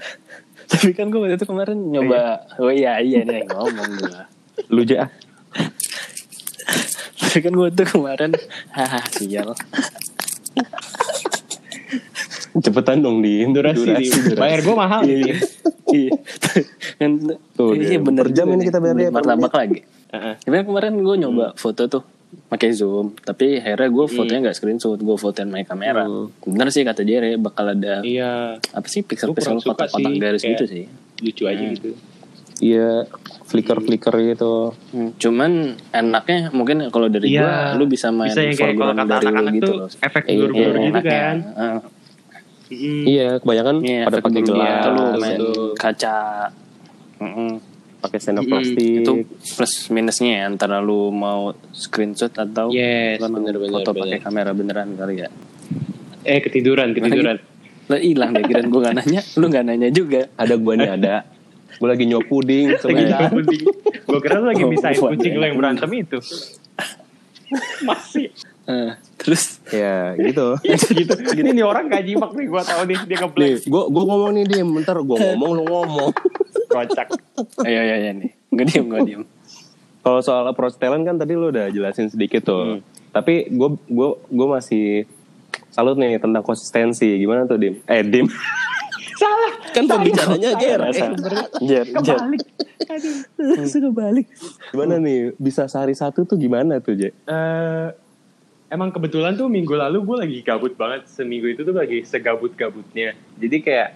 [0.67, 2.43] Tapi kan gue waktu itu kemarin nyoba.
[2.59, 4.19] Oh iya iya nih ngomong gue.
[4.67, 5.07] Lu aja.
[5.07, 5.09] ah.
[7.23, 8.31] Tapi kan gue tuh kemarin.
[8.75, 9.55] Haha sial.
[12.57, 14.33] Cepetan dong di durasi, nih.
[14.33, 15.37] bayar gue mahal nih
[15.87, 16.11] Iya.
[16.99, 17.11] Kan
[17.55, 17.99] Tuh, iya dia.
[18.01, 19.79] bener Per jam ini kita bayar dia, per Martabak lagi.
[20.11, 20.33] Heeh.
[20.41, 22.03] Tapi kan kemarin gue nyoba foto tuh
[22.47, 26.27] pakai zoom tapi akhirnya gue fotonya nggak screenshot gue fotoin pakai kamera Hmm.
[26.45, 30.85] bener sih kata Jere bakal ada iya apa sih kurang suka kotak-kotak garis gitu sih
[31.17, 31.91] lucu aja gitu
[32.57, 33.05] Iya.
[33.45, 34.73] Flicker flicker gitu.
[34.89, 35.51] Hmm, cuman
[35.87, 37.45] enaknya mungkin kalau dari Iya.
[37.69, 39.75] gua lu bisa main Bisa yang kayak kalau foreground kata dari lu anak-anak gitu tuh
[39.77, 39.89] loh.
[40.01, 41.21] efek blur-blur Iya, gitu enaknya.
[41.21, 41.79] kan Heeh.
[42.67, 43.03] Mm.
[43.05, 45.63] Iya, kebanyakan Iya, pada pakai blur gelas, gitu lu main gitu.
[45.75, 46.17] kaca.
[47.19, 47.51] Heeh.
[48.07, 48.53] Pakai sendok Mm-mm.
[48.53, 48.93] plastik.
[49.01, 49.11] Itu
[49.53, 54.01] plus minusnya ya antara lu mau screenshot atau Yes, lu bener-bener, foto bener.
[54.07, 55.29] pakai kamera beneran kali ya.
[56.23, 57.37] eh ketiduran ketiduran
[57.87, 60.27] Lah hilang deh kirain gua gak nanya, lu gak nanya juga.
[60.33, 61.23] Ada gua nih ada.
[61.77, 63.29] Gua lagi nyop puding lagi sebentar.
[63.29, 63.61] penting
[64.01, 65.11] gue kira lu lagi Oh, misahin bukan.
[65.13, 66.19] kucing lo yang berantem itu
[67.81, 68.31] masih
[68.67, 70.59] Eh, terus ya, gitu.
[70.91, 74.03] gitu ini nih orang gak nyimak nih gue tahu nih dia Nih, ngeplay gua gua
[74.05, 76.11] ngomong nih dia, bentar gua ngomong lu ngomong.
[76.67, 77.07] Kocak
[77.65, 78.31] ayo ayo ayo nih.
[78.53, 79.23] Gak diem, gak diem.
[80.03, 82.63] Kalau soal approach talent kan tadi lu udah jelasin sedikit tuh.
[82.63, 82.79] Hmm.
[83.11, 84.85] Tapi gue gue gue masih
[85.73, 87.07] salut nih tentang konsistensi.
[87.19, 87.83] Gimana tuh Dim?
[87.85, 88.27] Eh Dim.
[89.17, 89.53] Salah.
[89.73, 90.79] kan pembicaranya Ger.
[90.79, 91.05] Biasa.
[91.09, 91.13] Eh.
[91.65, 92.17] Jer, jer.
[93.35, 94.29] Langsung kebalik.
[94.69, 95.33] Gimana nih?
[95.41, 97.09] Bisa sehari satu tuh gimana tuh, Je?
[97.09, 97.87] Eh,
[98.69, 101.09] emang kebetulan tuh minggu lalu gue lagi gabut banget.
[101.09, 103.17] Seminggu itu tuh lagi segabut-gabutnya.
[103.41, 103.89] Jadi kayak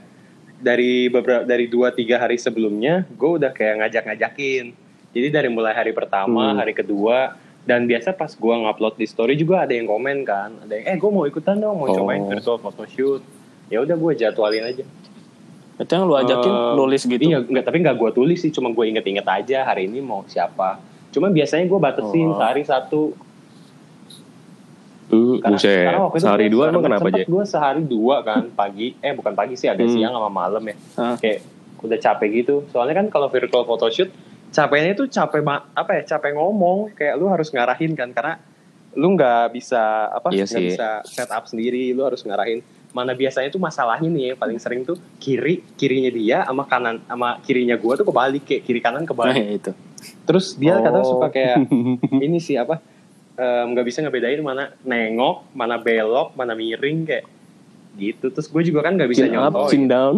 [0.62, 4.78] dari beberapa dari dua tiga hari sebelumnya gue udah kayak ngajak-ngajakin.
[5.12, 6.58] Jadi dari mulai hari pertama, Hmm.
[6.58, 10.72] hari kedua, dan biasa pas gue ngupload di story juga ada yang komen kan, ada
[10.72, 11.94] yang eh gue mau ikutan dong, mau Oh.
[11.94, 13.20] cobain virtual photoshoot.
[13.68, 14.86] Ya udah gue jadwalin aja.
[15.76, 17.20] Itu yang lu ajakin Eh, nulis gitu.
[17.20, 20.78] Iya, enggak, tapi nggak gue tulis sih, cuma gue inget-inget aja hari ini mau siapa.
[21.10, 22.38] Cuma biasanya gue batasin Oh.
[22.38, 23.12] sehari satu.
[25.12, 25.84] Uh, Karena, buset.
[25.84, 29.34] karena waktu itu Sehari dua emang kenapa, sempet gue sehari dua kan, pagi, eh bukan
[29.34, 29.94] pagi sih, agak Hmm.
[29.94, 30.76] siang sama malam ya.
[30.96, 31.16] Ah.
[31.16, 31.44] Kayak
[31.80, 32.56] udah capek gitu.
[32.68, 34.08] Soalnya kan kalau virtual photoshoot,
[34.50, 36.94] capeknya itu capek ma- apa ya, capek ngomong.
[36.94, 38.40] Kayak lu harus ngarahin kan, karena
[38.94, 40.68] lu nggak bisa apa Iya sih.
[40.70, 42.60] bisa setup sendiri lu harus ngarahin
[42.92, 47.40] mana biasanya tuh masalahnya nih ya, paling sering tuh kiri kirinya dia sama kanan sama
[47.40, 49.72] kirinya gua tuh kebalik kayak kiri kanan Nah, kebalik ya itu.
[50.22, 50.84] terus dia Oh.
[50.84, 51.56] kadang suka kayak
[52.20, 52.84] ini sih apa
[53.38, 57.26] nggak bisa ngebedain mana nengok mana belok mana miring kayak
[57.94, 60.16] gitu terus gue juga kan nggak bisa Chin up, chin down.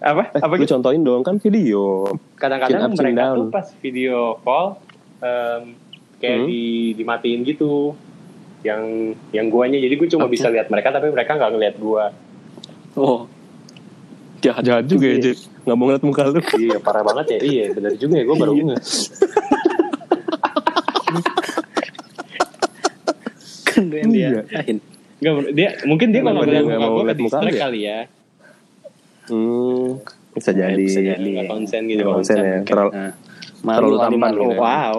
[0.00, 2.08] apa Eh, apa lu gitu contohin dong kan video.
[2.34, 3.36] kadang-kadang mereka down.
[3.36, 4.80] tuh pas video call
[5.18, 5.62] em,
[6.16, 6.46] kayak Hmm.
[6.46, 6.62] di
[6.94, 7.92] dimatiin gitu
[8.60, 8.82] yang
[9.30, 10.36] yang guanya jadi gue cuma Oke.
[10.36, 12.12] bisa lihat mereka tapi mereka nggak ngeliat gua
[12.92, 13.28] Oh.
[14.40, 14.64] Jahat.
[14.64, 15.32] Jahat juga ya, Je.
[15.62, 16.40] Nggak mau ngeliat muka lu.
[16.56, 18.76] iya parah banget ya iya benar juga ya gue baru Iya.
[24.00, 24.28] yang dia.
[24.28, 24.42] Iya.
[25.20, 27.60] Nggak, dia mungkin dia kalau ngeliat nggak muka mau gue ke distract ya?
[27.60, 28.00] kali ya
[29.30, 30.00] Hmm,
[30.34, 30.80] bisa jadi.
[30.80, 31.22] Bisa jadi.
[31.22, 32.58] nggak konsen gitu Nggak konsen ya.
[32.66, 32.90] Terlalu,
[33.60, 34.56] Nah, Terlalu tampan gitu ya.
[34.58, 34.96] wow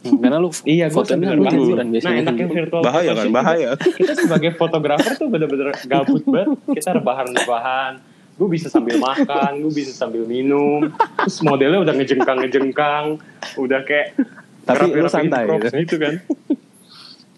[0.00, 2.00] Karena lu Iya, gue fotonya sambil lu biasanya.
[2.00, 3.70] Nah, enaknya virtual bahaya kan, bahaya.
[4.00, 6.56] Kita sebagai fotografer tuh bener-bener gabut banget.
[6.80, 7.92] Kita rebahan-rebahan.
[8.40, 10.88] Gue bisa sambil makan, gue bisa sambil minum.
[11.28, 13.20] Terus modelnya udah ngejengkang-ngejengkang.
[13.60, 14.16] Udah kayak...
[14.64, 15.68] Tapi lu santai gitu.
[15.76, 16.14] gitu kan.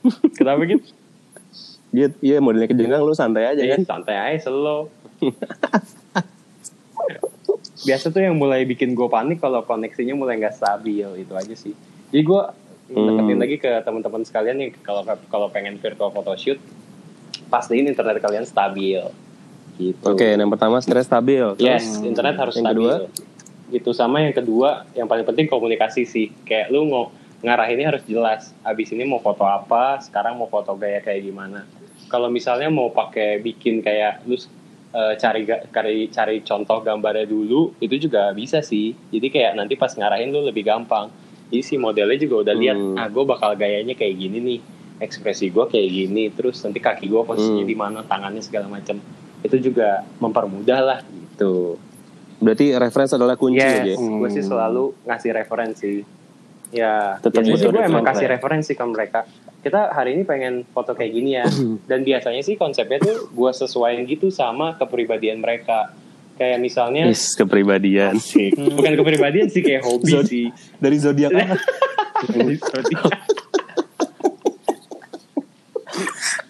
[0.39, 0.83] Kenapa gitu?
[1.91, 3.85] Dia, iya modelnya kejengkang lu santai aja Ya kan.
[4.01, 4.89] santai aja slow.
[7.83, 11.75] Biasa tuh yang mulai bikin gue panik kalau koneksinya mulai nggak stabil itu aja sih.
[12.09, 12.43] Jadi gue
[12.89, 13.41] deketin Hmm.
[13.41, 16.61] lagi ke teman-teman sekalian nih kalau kalau pengen virtual photoshoot
[17.49, 19.01] pastiin internet kalian stabil.
[19.75, 20.05] Gitu.
[20.05, 21.43] Oke, yang pertama stres stabil.
[21.57, 22.85] Yes, Terus, internet harus yang stabil.
[22.85, 23.09] kedua?
[23.73, 26.29] Itu sama yang kedua, yang paling penting komunikasi sih.
[26.43, 27.09] Kayak lu mau
[27.43, 28.55] ngarahinnya harus jelas.
[28.63, 31.67] Abis ini mau foto apa, sekarang mau foto gaya kayak gimana.
[32.09, 34.39] Kalau misalnya mau pakai bikin kayak lu
[34.93, 38.93] eh, cari cari cari contoh gambarnya dulu, itu juga bisa sih.
[39.09, 41.09] Jadi kayak nanti pas ngarahin lu lebih gampang.
[41.49, 42.97] Jadi si modelnya juga udah lihat, Hmm.
[42.97, 44.61] ah gue bakal gayanya kayak gini nih,
[45.01, 47.73] ekspresi gue kayak gini, terus nanti kaki gue posisinya Hmm.
[47.73, 49.01] di mana, tangannya segala macam.
[49.41, 51.77] Itu juga mempermudah lah gitu.
[52.41, 53.95] Berarti reference adalah kunci ya, Je?
[53.95, 55.93] Yes, gue sih selalu ngasih referensi.
[56.73, 59.29] Ya, Tetap sih butuh gue emang kasih referensi ke mereka.
[59.61, 61.45] Kita hari ini pengen foto kayak gini ya.
[61.91, 65.93] Dan biasanya sih konsepnya tuh gue sesuaiin gitu sama kepribadian mereka.
[66.41, 68.17] Kayak misalnya, Yes, kepribadian.
[68.17, 68.57] Asik.
[68.81, 70.49] bukan kepribadian sih kayak hobi Zod- sih.
[70.81, 71.61] Dari zodiak apa?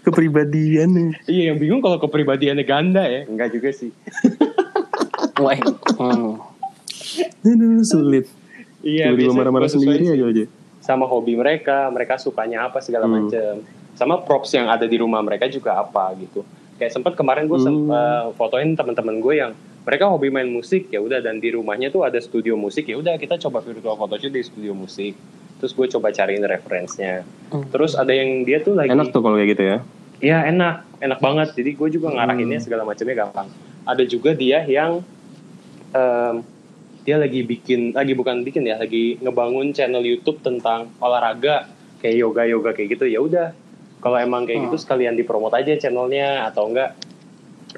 [0.03, 1.11] kepribadian nih.
[1.27, 3.23] iya, yang bingung kalau kepribadiannya ganda ya.
[3.27, 3.91] Enggak juga sih.
[5.43, 5.59] Wah.
[5.99, 6.39] Hmm.
[7.83, 8.27] Sulit.
[8.83, 10.45] Iya, Tiba-tiba marah-marah sendiri aja, Je.
[10.83, 13.27] sama hobi mereka, mereka sukanya apa segala Hmm.
[13.27, 13.63] macam.
[13.95, 16.43] Sama props yang ada di rumah mereka juga apa gitu.
[16.77, 18.35] Kayak sempat kemarin gue Hmm.
[18.35, 22.19] fotoin teman-teman gue yang mereka hobi main musik ya udah dan di rumahnya tuh ada
[22.19, 25.15] studio musik ya udah kita coba virtual photoshoot di studio musik.
[25.59, 27.23] Terus gue coba cariin referensinya.
[27.51, 27.63] Hmm.
[27.71, 29.79] Terus ada yang dia tuh lagi Enak tuh kalau kayak gitu ya.
[30.19, 31.55] Ya enak, enak banget.
[31.55, 32.67] Jadi gue juga ngarahinnya Hmm.
[32.67, 33.47] segala macamnya gampang.
[33.85, 35.03] Ada juga dia yang
[35.93, 36.43] em,
[37.03, 41.67] dia lagi bikin, lagi bukan bikin ya, lagi ngebangun channel YouTube tentang olahraga
[41.99, 43.11] kayak yoga yoga kayak gitu.
[43.11, 43.49] Ya udah,
[43.99, 46.95] kalau emang kayak gitu sekalian dipromot aja channelnya atau enggak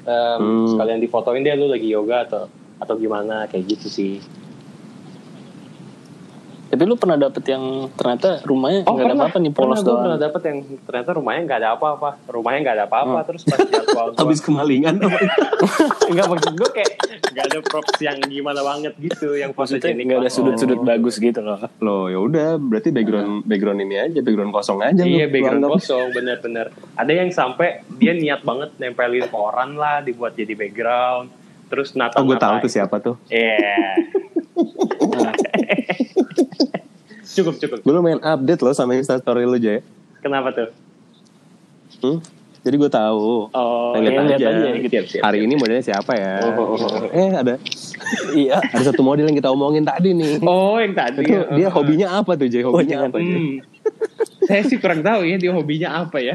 [0.05, 0.67] em, Hmm.
[0.69, 2.43] sekalian difotoin dia lu lagi yoga atau
[2.77, 4.13] atau gimana kayak gitu sih.
[6.75, 7.63] Tapi lu pernah dapet yang
[7.95, 10.25] ternyata rumahnya Oh nggak ada apa-apa nih polos gue pernah doang.
[10.27, 13.19] dapet yang ternyata rumahnya nggak ada apa-apa, rumahnya nggak ada apa-apa.
[13.23, 14.95] Terus pas jadwal gua- Habis kemalingan.
[16.11, 16.91] Enggak maksud gue kayak
[17.31, 21.63] nggak ada props yang gimana banget gitu yang Maksudnya nggak ada sudut-sudut bagus gitu loh.
[21.79, 24.99] Loh, ya udah, berarti background background ini aja, background kosong aja.
[24.99, 25.15] lu.
[25.15, 26.75] Iya Lu background kosong bener-bener.
[26.93, 31.31] Ada yang sampai dia niat banget nempelin koran lah dibuat jadi background.
[31.65, 33.15] Terus nata Oh, gue tahu tuh siapa tuh.
[33.25, 33.95] Iya.
[37.27, 39.81] cukup cukup Gue lumayan update loh sama instastory lu Jay.
[40.19, 40.69] kenapa tuh
[41.95, 42.19] Hmm?
[42.59, 43.45] Jadi gue tahu.
[43.47, 44.47] oh Pengen lihat aja.
[44.51, 44.89] aja gitu.
[44.91, 46.41] siap, siap, Hari ini modelnya siapa ya?
[46.43, 47.07] Oh, oh, oh.
[47.07, 47.55] Eh ada
[48.33, 48.57] Iya.
[48.59, 50.41] ada satu model yang kita omongin tadi nih.
[50.41, 51.45] oh yang tadi Itu ya.
[51.51, 52.61] dia hobinya apa tuh Jay?
[52.61, 53.09] Hobinya jangan.
[53.09, 53.17] apa?
[53.19, 53.53] Hmm.
[54.43, 56.33] saya sih kurang tahu ya dia hobinya apa ya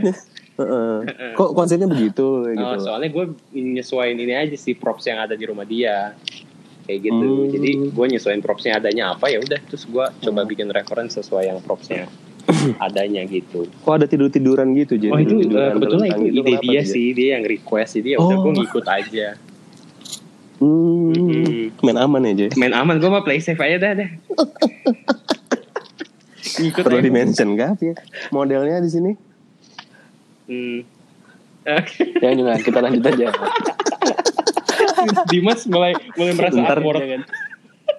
[0.57, 0.97] Heeh.
[1.35, 2.79] Kok konsepnya begitu Oh, gitu?
[2.85, 6.15] soalnya gue nyesuaiin ini aja sih props yang ada di rumah dia
[6.91, 7.49] kayak gitu Hmm.
[7.49, 11.57] jadi gue nyesuaiin propsnya adanya apa ya udah terus gue coba bikin reference sesuai yang
[11.61, 12.05] propsnya
[12.83, 15.09] adanya gitu Kok ada tidur tiduran gitu Jay?
[15.09, 18.33] oh itu eh, kebetulan itu gitu, ide dia sih dia yang request jadi ya udah
[18.33, 18.41] Oh.
[18.43, 19.27] gue ngikut aja
[20.59, 21.69] Hmm.
[21.81, 22.49] Main aman ya Jay?
[22.55, 24.09] main aman gue mah play safe aja dah dah
[26.59, 27.03] ngikut Perlu aja.
[27.03, 27.95] di mention gak ya?
[28.29, 29.11] Modelnya di sini?
[30.45, 30.79] Hmm.
[31.63, 32.03] Oke.
[32.19, 33.27] Jangan jangan kita lanjut aja.
[35.31, 37.01] Dimas mulai mulai merasa Ntar awkward.
[37.01, 37.23] Jangan.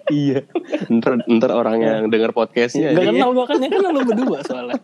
[0.10, 0.40] iya.
[0.88, 2.92] Ntar, ntar orang yang denger podcastnya.
[2.92, 4.80] Gak dia- kenal makanya kan lu berdua soalnya.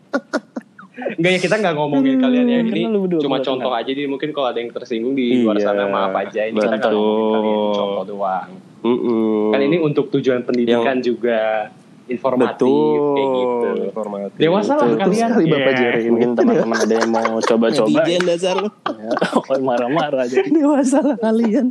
[1.10, 3.80] Enggak ya kita nggak ngomongin kalian ya ini berdua cuma contoh kenal.
[3.80, 6.74] aja jadi mungkin kalau ada yang tersinggung di luar Iya, sana maaf aja ini kita
[6.76, 7.74] nggak ngomongin betul.
[7.76, 8.50] contoh doang
[8.80, 9.50] Mm-mm.
[9.50, 11.70] kan ini untuk tujuan pendidikan juga
[12.08, 13.14] informatif Betul.
[13.14, 14.36] kayak gitu Informatif.
[14.38, 15.28] Dewasa lah Betul kalian.
[15.28, 15.78] sekali Bapak Yeah.
[15.78, 16.04] Jerry.
[16.08, 17.88] Mungkin teman-teman ada yang mau coba-coba.
[17.94, 18.68] Netizen dasar lu.
[18.98, 20.36] Ya, oh, marah-marah aja.
[20.42, 21.66] Dewasa lah kalian.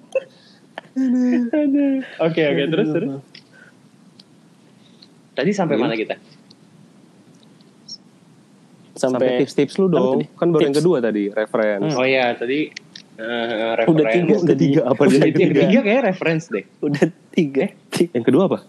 [2.19, 3.09] Oke oke terus terus
[5.33, 5.83] tadi sampai Hmm.
[5.83, 6.15] mana kita
[8.97, 10.17] Sampai tips-tips lu dong.
[10.17, 10.25] tadi?
[10.33, 11.93] Kan baru yang kedua tadi, reference.
[11.93, 12.73] oh ya tadi
[13.13, 14.33] eh, Udah tiga.
[14.41, 15.21] Udah tiga apa dia?
[15.21, 17.69] yang ketiga kayak reference deh udah tiga.
[17.87, 18.09] Tiga.
[18.11, 18.59] Yang kedua apa?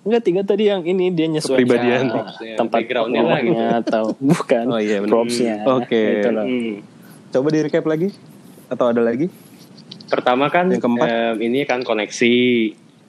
[0.00, 2.00] Enggak tiga tadi yang ini dia nyesuaiin Kepribadian.
[2.00, 3.60] ya, Propsnya, tempat backgroundnya lah gitu.
[3.84, 5.12] atau bukan Oh iya, benar.
[5.12, 5.54] propsnya.
[5.66, 6.04] Oke.
[6.14, 6.46] Gitu loh.
[6.48, 6.74] Hmm.
[7.28, 8.08] Coba di recap lagi.
[8.66, 9.28] Atau ada lagi?
[10.08, 11.06] Pertama kan Yang keempat?
[11.06, 12.34] em, ini kan koneksi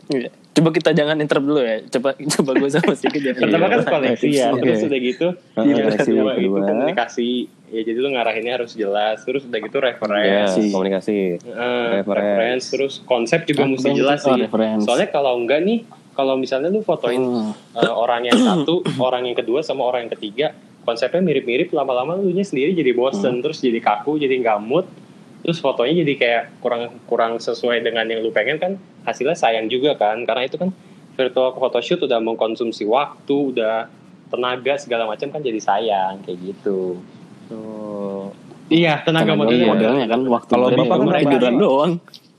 [0.09, 0.29] Iya.
[0.51, 1.85] Coba kita jangan interrupt dulu ya.
[1.87, 3.41] Coba coba gue sama Siki jangan.
[3.41, 3.89] pertama kan Iya.
[3.89, 4.61] koneksi ya Oke.
[4.63, 7.29] terus udah gitu koneksi, kedua itu komunikasi
[7.69, 11.17] ya jadi lu ngarahinnya harus jelas terus udah gitu Ya, reference komunikasi.
[11.37, 12.09] Eh, Reference.
[12.17, 14.83] reference terus konsep juga Ah, mesti jelas Oh, sih reference.
[14.83, 15.79] soalnya kalau enggak nih
[16.11, 17.53] kalau misalnya lu fotoin Hmm.
[17.75, 22.33] eh, orang yang satu orang yang kedua sama orang yang ketiga konsepnya mirip-mirip lama-lama lu
[22.33, 24.89] nya sendiri jadi bosen terus jadi kaku jadi nggak mood
[25.39, 28.71] terus fotonya jadi kayak kurang kurang sesuai dengan yang lu pengen kan
[29.03, 30.69] hasilnya sayang juga kan karena itu kan
[31.13, 33.87] virtual photoshoot udah mengkonsumsi waktu udah
[34.27, 36.99] tenaga segala macam kan jadi sayang kayak gitu
[37.49, 38.29] Oh.
[38.69, 41.93] iya tenaga Karena modelnya modelnya kan waktu Kalau Bapak kan tiduran doang.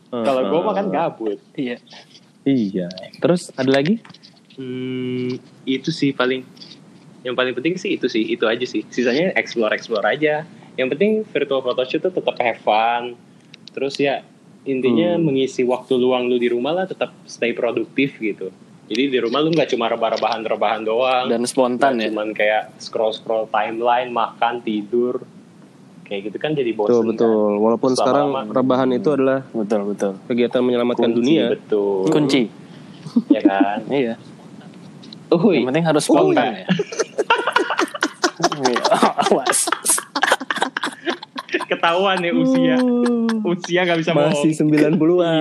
[0.06, 0.92] kalau gue mah kan Ah.
[1.02, 1.82] gabut Iya.
[2.40, 2.86] Iya.
[3.18, 3.98] Terus ada lagi?
[4.54, 5.34] Hmm,
[5.64, 6.46] itu sih paling
[7.20, 11.22] yang paling penting sih itu sih itu aja sih sisanya explore explore aja yang penting
[11.24, 13.14] virtual photoshoot tuh tetap have fun
[13.70, 14.22] terus ya
[14.62, 15.24] intinya Hmm.
[15.24, 18.52] mengisi waktu luang lu di rumah lah tetap stay produktif gitu
[18.86, 22.06] jadi di rumah lu nggak cuma rebah-rebahan rebahan doang Dan spontan ya.
[22.06, 25.22] cuman kayak scroll scroll timeline makan tidur
[26.02, 27.50] kayak gitu kan jadi Betul, bosen betul.
[27.56, 28.50] Walaupun Terus sekarang lama-lama.
[28.52, 30.12] rebahan itu adalah Betul betul.
[30.24, 31.46] kegiatan menyelamatkan Kunci, dunia.
[31.48, 32.42] betul Kunci.
[33.30, 34.14] ya kan Iya.
[35.30, 35.56] Uhuy.
[35.56, 36.66] Yang penting harus spontan ya.
[38.40, 38.82] Iya,
[39.24, 39.68] Awas.
[41.70, 42.76] Ketahuan ya usia
[43.42, 44.52] usia nggak bisa Masih bohong
[44.98, 45.40] 90-an.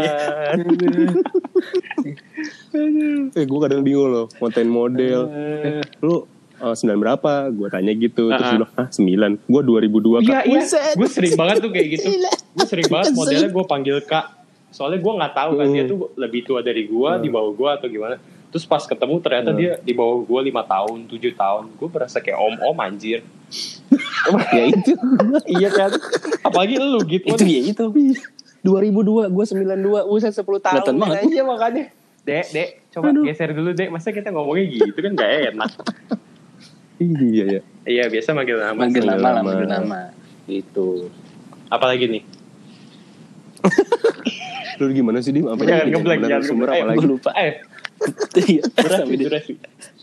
[3.31, 5.19] eh, gue kadang bingung loh, konten model.
[5.27, 6.23] Eh, lu
[6.55, 7.31] eh, 9 berapa?
[7.49, 8.29] Gue tanya gitu.
[8.29, 9.33] Terus Ah, dia bilang, hah 9?
[9.43, 10.43] Gue 2002 Iya kak.
[10.45, 10.93] iya, Buset.
[10.95, 12.07] gue sering banget tuh kayak gitu.
[12.53, 14.25] Gue sering banget modelnya gue panggil kak.
[14.69, 15.91] Soalnya gue nggak tahu kan dia Hmm.
[15.91, 18.15] tuh lebih tua dari gue, di bawah gue atau gimana.
[18.49, 19.57] Terus pas ketemu ternyata Hmm.
[19.57, 21.69] dia di bawah gue lima tahun, tujuh tahun.
[21.75, 23.21] Gue berasa kayak om-om anjir.
[24.51, 24.93] ya itu.
[25.47, 25.93] iya kan?
[26.41, 27.29] Apalagi lu gitu.
[27.29, 27.85] Itu ya itu.
[28.59, 30.03] 2002, gue 92.
[30.03, 30.81] Buset 10 tahun.
[30.81, 31.23] Kelihatan banget.
[31.29, 31.85] Iya makanya.
[32.19, 33.89] Dek, dek, coba geser dulu dek.
[33.89, 35.71] Masa kita ngomongnya gitu kan gak enak.
[36.99, 37.61] Iya ya.
[37.87, 38.75] iya biasa manggil nama.
[38.75, 39.07] Manggil sih.
[39.07, 39.45] nama lah, nama.
[39.45, 39.99] manggil nama.
[40.45, 41.07] Gitu.
[41.69, 42.23] Apalagi nih?
[44.77, 45.45] Lu gimana sih, Dim?
[45.45, 46.87] Apa Jangan ngeblank, jangan sumber ngeblank.
[46.87, 47.29] apa Eh, lupa.
[47.35, 47.51] Eh,
[48.35, 48.63] Iya.
[48.85, 49.53] durasi, durasi.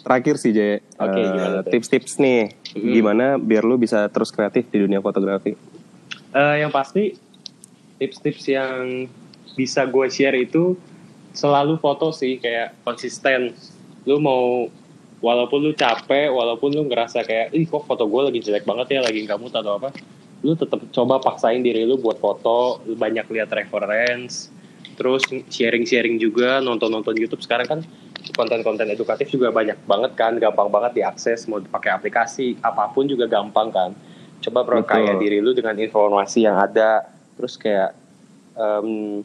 [0.05, 0.85] Terakhir sih, Je.
[1.01, 1.71] Oke, Eh, gimana tuh?
[1.75, 2.55] Tips-tips nih.
[2.77, 2.93] Hmm.
[2.93, 5.57] Gimana biar lu bisa terus kreatif di dunia fotografi?
[6.37, 7.17] Eh, yang pasti
[7.97, 9.09] tips-tips yang
[9.57, 10.77] bisa gue share itu
[11.33, 13.57] selalu foto sih kayak konsisten.
[14.05, 14.69] Lu mau
[15.25, 19.01] walaupun lu capek, walaupun lu ngerasa kayak ih kok foto gue lagi jelek banget ya,
[19.01, 19.89] lagi nggak mood atau apa,
[20.45, 24.53] lu tetap coba paksain diri lu buat foto, lu banyak lihat reference,
[24.97, 27.45] terus sharing-sharing juga, nonton-nonton YouTube.
[27.45, 27.81] Sekarang kan
[28.35, 33.31] konten-konten edukatif juga banyak banget kan, gampang banget diakses, mau pakai aplikasi apa pun juga
[33.31, 33.91] gampang kan.
[34.43, 37.07] Coba perkaya diri lu dengan informasi yang ada,
[37.39, 37.95] terus kayak
[38.57, 39.23] em,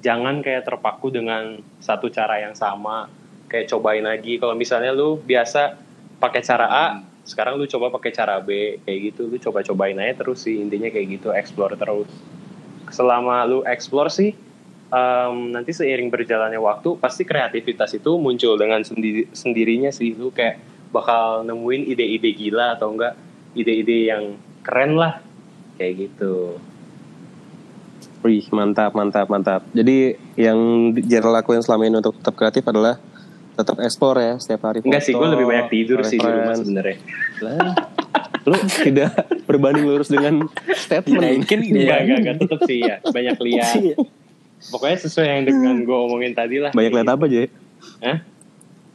[0.00, 3.10] jangan kayak terpaku dengan satu cara yang sama.
[3.50, 4.40] Kayak cobain lagi.
[4.40, 5.76] Kalau misalnya lu biasa
[6.16, 6.86] pakai cara A
[7.22, 8.80] sekarang lu coba pakai cara B.
[8.88, 9.28] Kayak gitu.
[9.28, 10.56] Lu coba-cobain aja terus sih.
[10.56, 11.28] Intinya kayak gitu.
[11.36, 12.08] Explore terus.
[12.88, 14.32] Selama lu explore sih
[14.92, 20.12] em, nanti seiring berjalannya waktu pasti kreativitas itu muncul dengan sendiri sendirinya sih.
[20.12, 20.60] Lu kayak
[20.92, 23.16] bakal nemuin ide-ide gila atau enggak
[23.56, 25.24] ide-ide yang keren lah.
[25.80, 26.60] Kayak gitu.
[28.22, 29.66] Wih, mantap, mantap, mantap.
[29.74, 33.00] Jadi yang Jero lakuin selama ini untuk tetap kreatif adalah
[33.52, 34.80] tetap explore ya setiap hari.
[34.84, 36.96] enggak sih gue lebih banyak tidur sih di rumah sebenarnya.
[37.42, 37.74] Lah,
[38.42, 39.12] Lu tidak
[39.46, 41.22] berbanding lurus dengan statement.
[41.22, 42.96] Ya, mungkin enggak dia enggak enggak tetap sih ya.
[43.02, 43.74] Banyak lihat
[44.70, 47.46] pokoknya sesuai yang dengan gue omongin tadi lah Banyak lihat apa, Jay?
[47.98, 48.18] Hah?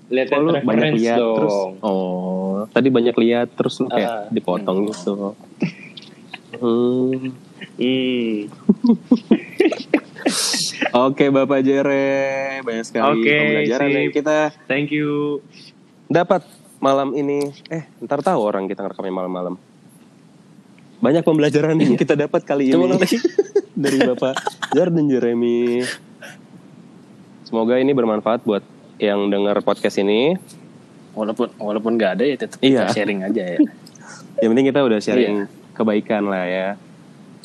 [0.07, 1.55] lihat Oh, banyak lihat dong terus.
[1.83, 4.23] Oh, tadi banyak lihat terus lu kayak Ah.
[4.31, 5.35] dipotong gitu.
[6.55, 7.35] Hmm.
[7.75, 8.47] Hmm.
[10.97, 12.07] Oke, Bapak Jere,
[12.63, 15.43] banyak sekali Oke, pembelajaran yang kita thank you
[16.07, 16.43] dapat
[16.79, 17.51] malam ini.
[17.67, 19.55] Eh, ntar tahu orang kita ngerekamnya malam-malam.
[20.97, 23.17] Banyak pembelajaran yang kita dapat kali Coba ini.
[23.77, 24.35] dari Bapak
[24.73, 25.85] Jordan Jeremy.
[27.45, 28.63] Semoga ini bermanfaat buat
[28.97, 30.35] yang dengar podcast ini.
[31.13, 32.85] walaupun walaupun nggak ada ya tetap Iya.
[32.85, 33.57] kita sharing aja ya
[34.41, 35.35] Yang penting kita udah sharing
[35.73, 36.69] kebaikan lah ya.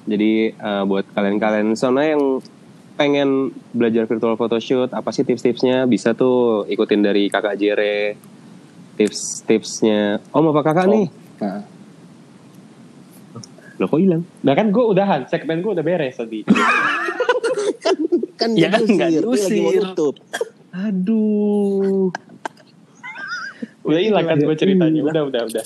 [0.04, 2.44] Jadi eh, buat kalian-kalian sana yang
[2.92, 5.88] pengen belajar virtual photoshoot, apa sih tips-tipsnya?
[5.88, 8.12] Bisa tuh ikutin dari kakak Jere.
[8.92, 10.20] Tips-tipsnya.
[10.28, 11.06] Om apa kakak nih?
[11.40, 11.64] nah,
[13.74, 14.22] Loh kok hilang?
[14.40, 16.44] nah kan gue udahan segmen gue udah beres tadi
[18.34, 19.84] Kan Ya kan nggak diusir.
[20.72, 22.10] Aduh.
[23.82, 25.64] udah hilang kan gue ceritanya udah udah udah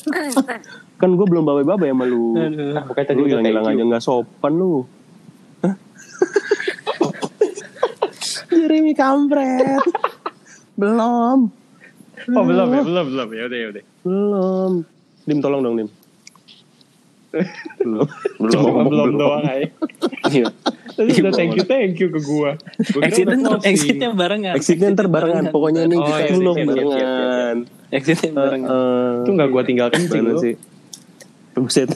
[1.00, 2.32] Kan gue belum bawa-bawa ya sama lu.
[2.32, 4.84] nah, pokoknya tadi Lu hilang-hilang aja nggak sopan lu.
[8.48, 9.80] Jeremy kampret.
[10.74, 11.38] belum.
[12.26, 14.72] oh belum ya belum belum ya udah ya udah Belum.
[15.24, 15.88] Dim tolong dong Dim.
[17.78, 18.06] Belum.
[18.36, 19.66] belum Cuma ngomong belum doang aja
[20.26, 20.46] Iya.
[20.90, 22.50] Tadi Iya, udah thank you thank you ke gue
[23.00, 25.44] exitnya exitnya barengan Exitnya ntar barengan.
[25.48, 27.56] Pokoknya nih Oh, kita belum barengan.
[27.88, 30.54] exitnya barengan Eh, itu nggak gue tinggal kencing lu sih?
[31.54, 31.90] Buset.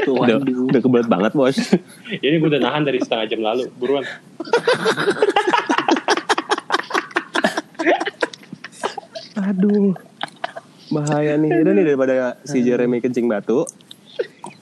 [0.00, 0.64] udah, Waduh.
[0.64, 1.58] udah kebelet banget bos.
[2.24, 4.06] ini gue udah nahan dari setengah jam lalu buruan
[9.38, 9.94] Aduh.
[10.88, 11.50] Bahaya nih.
[11.54, 13.64] Udah nih daripada si Jeremy kencing batu.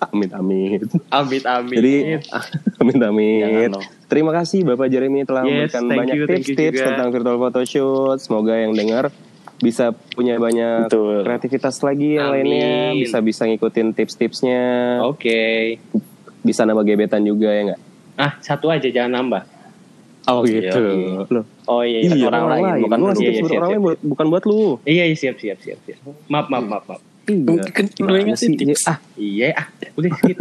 [0.07, 0.81] Amit amit.
[1.09, 1.95] amit amit Jadi
[2.81, 3.73] amit amit.
[4.07, 8.19] Terima kasih Bapak Jeremy telah Yes, memberikan banyak tips-tips tentang virtual photoshoot.
[8.19, 9.09] Semoga yang dengar
[9.57, 11.23] bisa punya banyak Betul.
[11.23, 12.45] kreativitas lagi yang Amin.
[12.45, 12.77] lainnya.
[12.95, 14.63] Bisa bisa ngikutin tips-tipsnya.
[15.03, 15.41] oke
[16.43, 17.81] Bisa nambah gebetan juga ya nggak?
[18.17, 19.43] ah satu aja jangan nambah
[20.27, 20.83] Oh gitu.
[21.29, 21.45] Loh.
[21.65, 22.17] oh iya, iya.
[22.17, 23.09] Iya, orang lain, bukan Lu lu.
[23.09, 24.61] ngasih Iya, iya, siap, orang siap, lain, buat- bukan buat lu.
[24.85, 27.63] iya iya siap siap siap siap maaf maaf maaf maaf Iya.
[27.75, 28.87] Kan ngasih tips.
[28.87, 29.67] Ah, iya ah
[29.99, 30.39] udah skip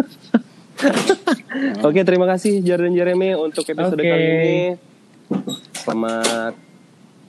[1.88, 4.12] Oke, terima kasih Jordan Jeremy untuk episode Oke.
[4.12, 4.60] kali ini.
[5.72, 6.54] Selamat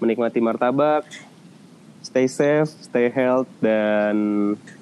[0.02, 1.06] menikmati martabak.
[2.02, 4.14] Stay safe, stay health, dan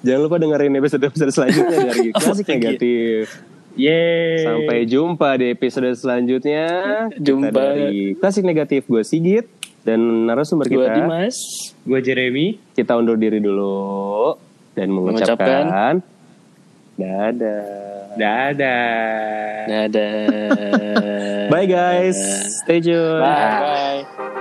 [0.05, 3.33] jangan lupa dengerin episode-episode selanjutnya dari Klasik Negatif.
[3.75, 4.45] Yeay.
[4.45, 6.65] Sampai jumpa di episode selanjutnya.
[7.11, 7.49] Kita Jumpa.
[7.51, 9.45] dari Klasik Negatif, gue Sigit.
[9.85, 11.37] Dan narasumber Gua kita, Dimas
[11.85, 14.33] gue Jeremy kita undur diri dulu.
[14.75, 16.03] Dan mengucapkan,
[16.99, 17.63] dadah.
[18.19, 20.13] dadah dadah
[21.51, 22.17] Bye guys,
[22.63, 23.21] stay tune.
[23.23, 24.03] Bye.
[24.03, 24.31] bye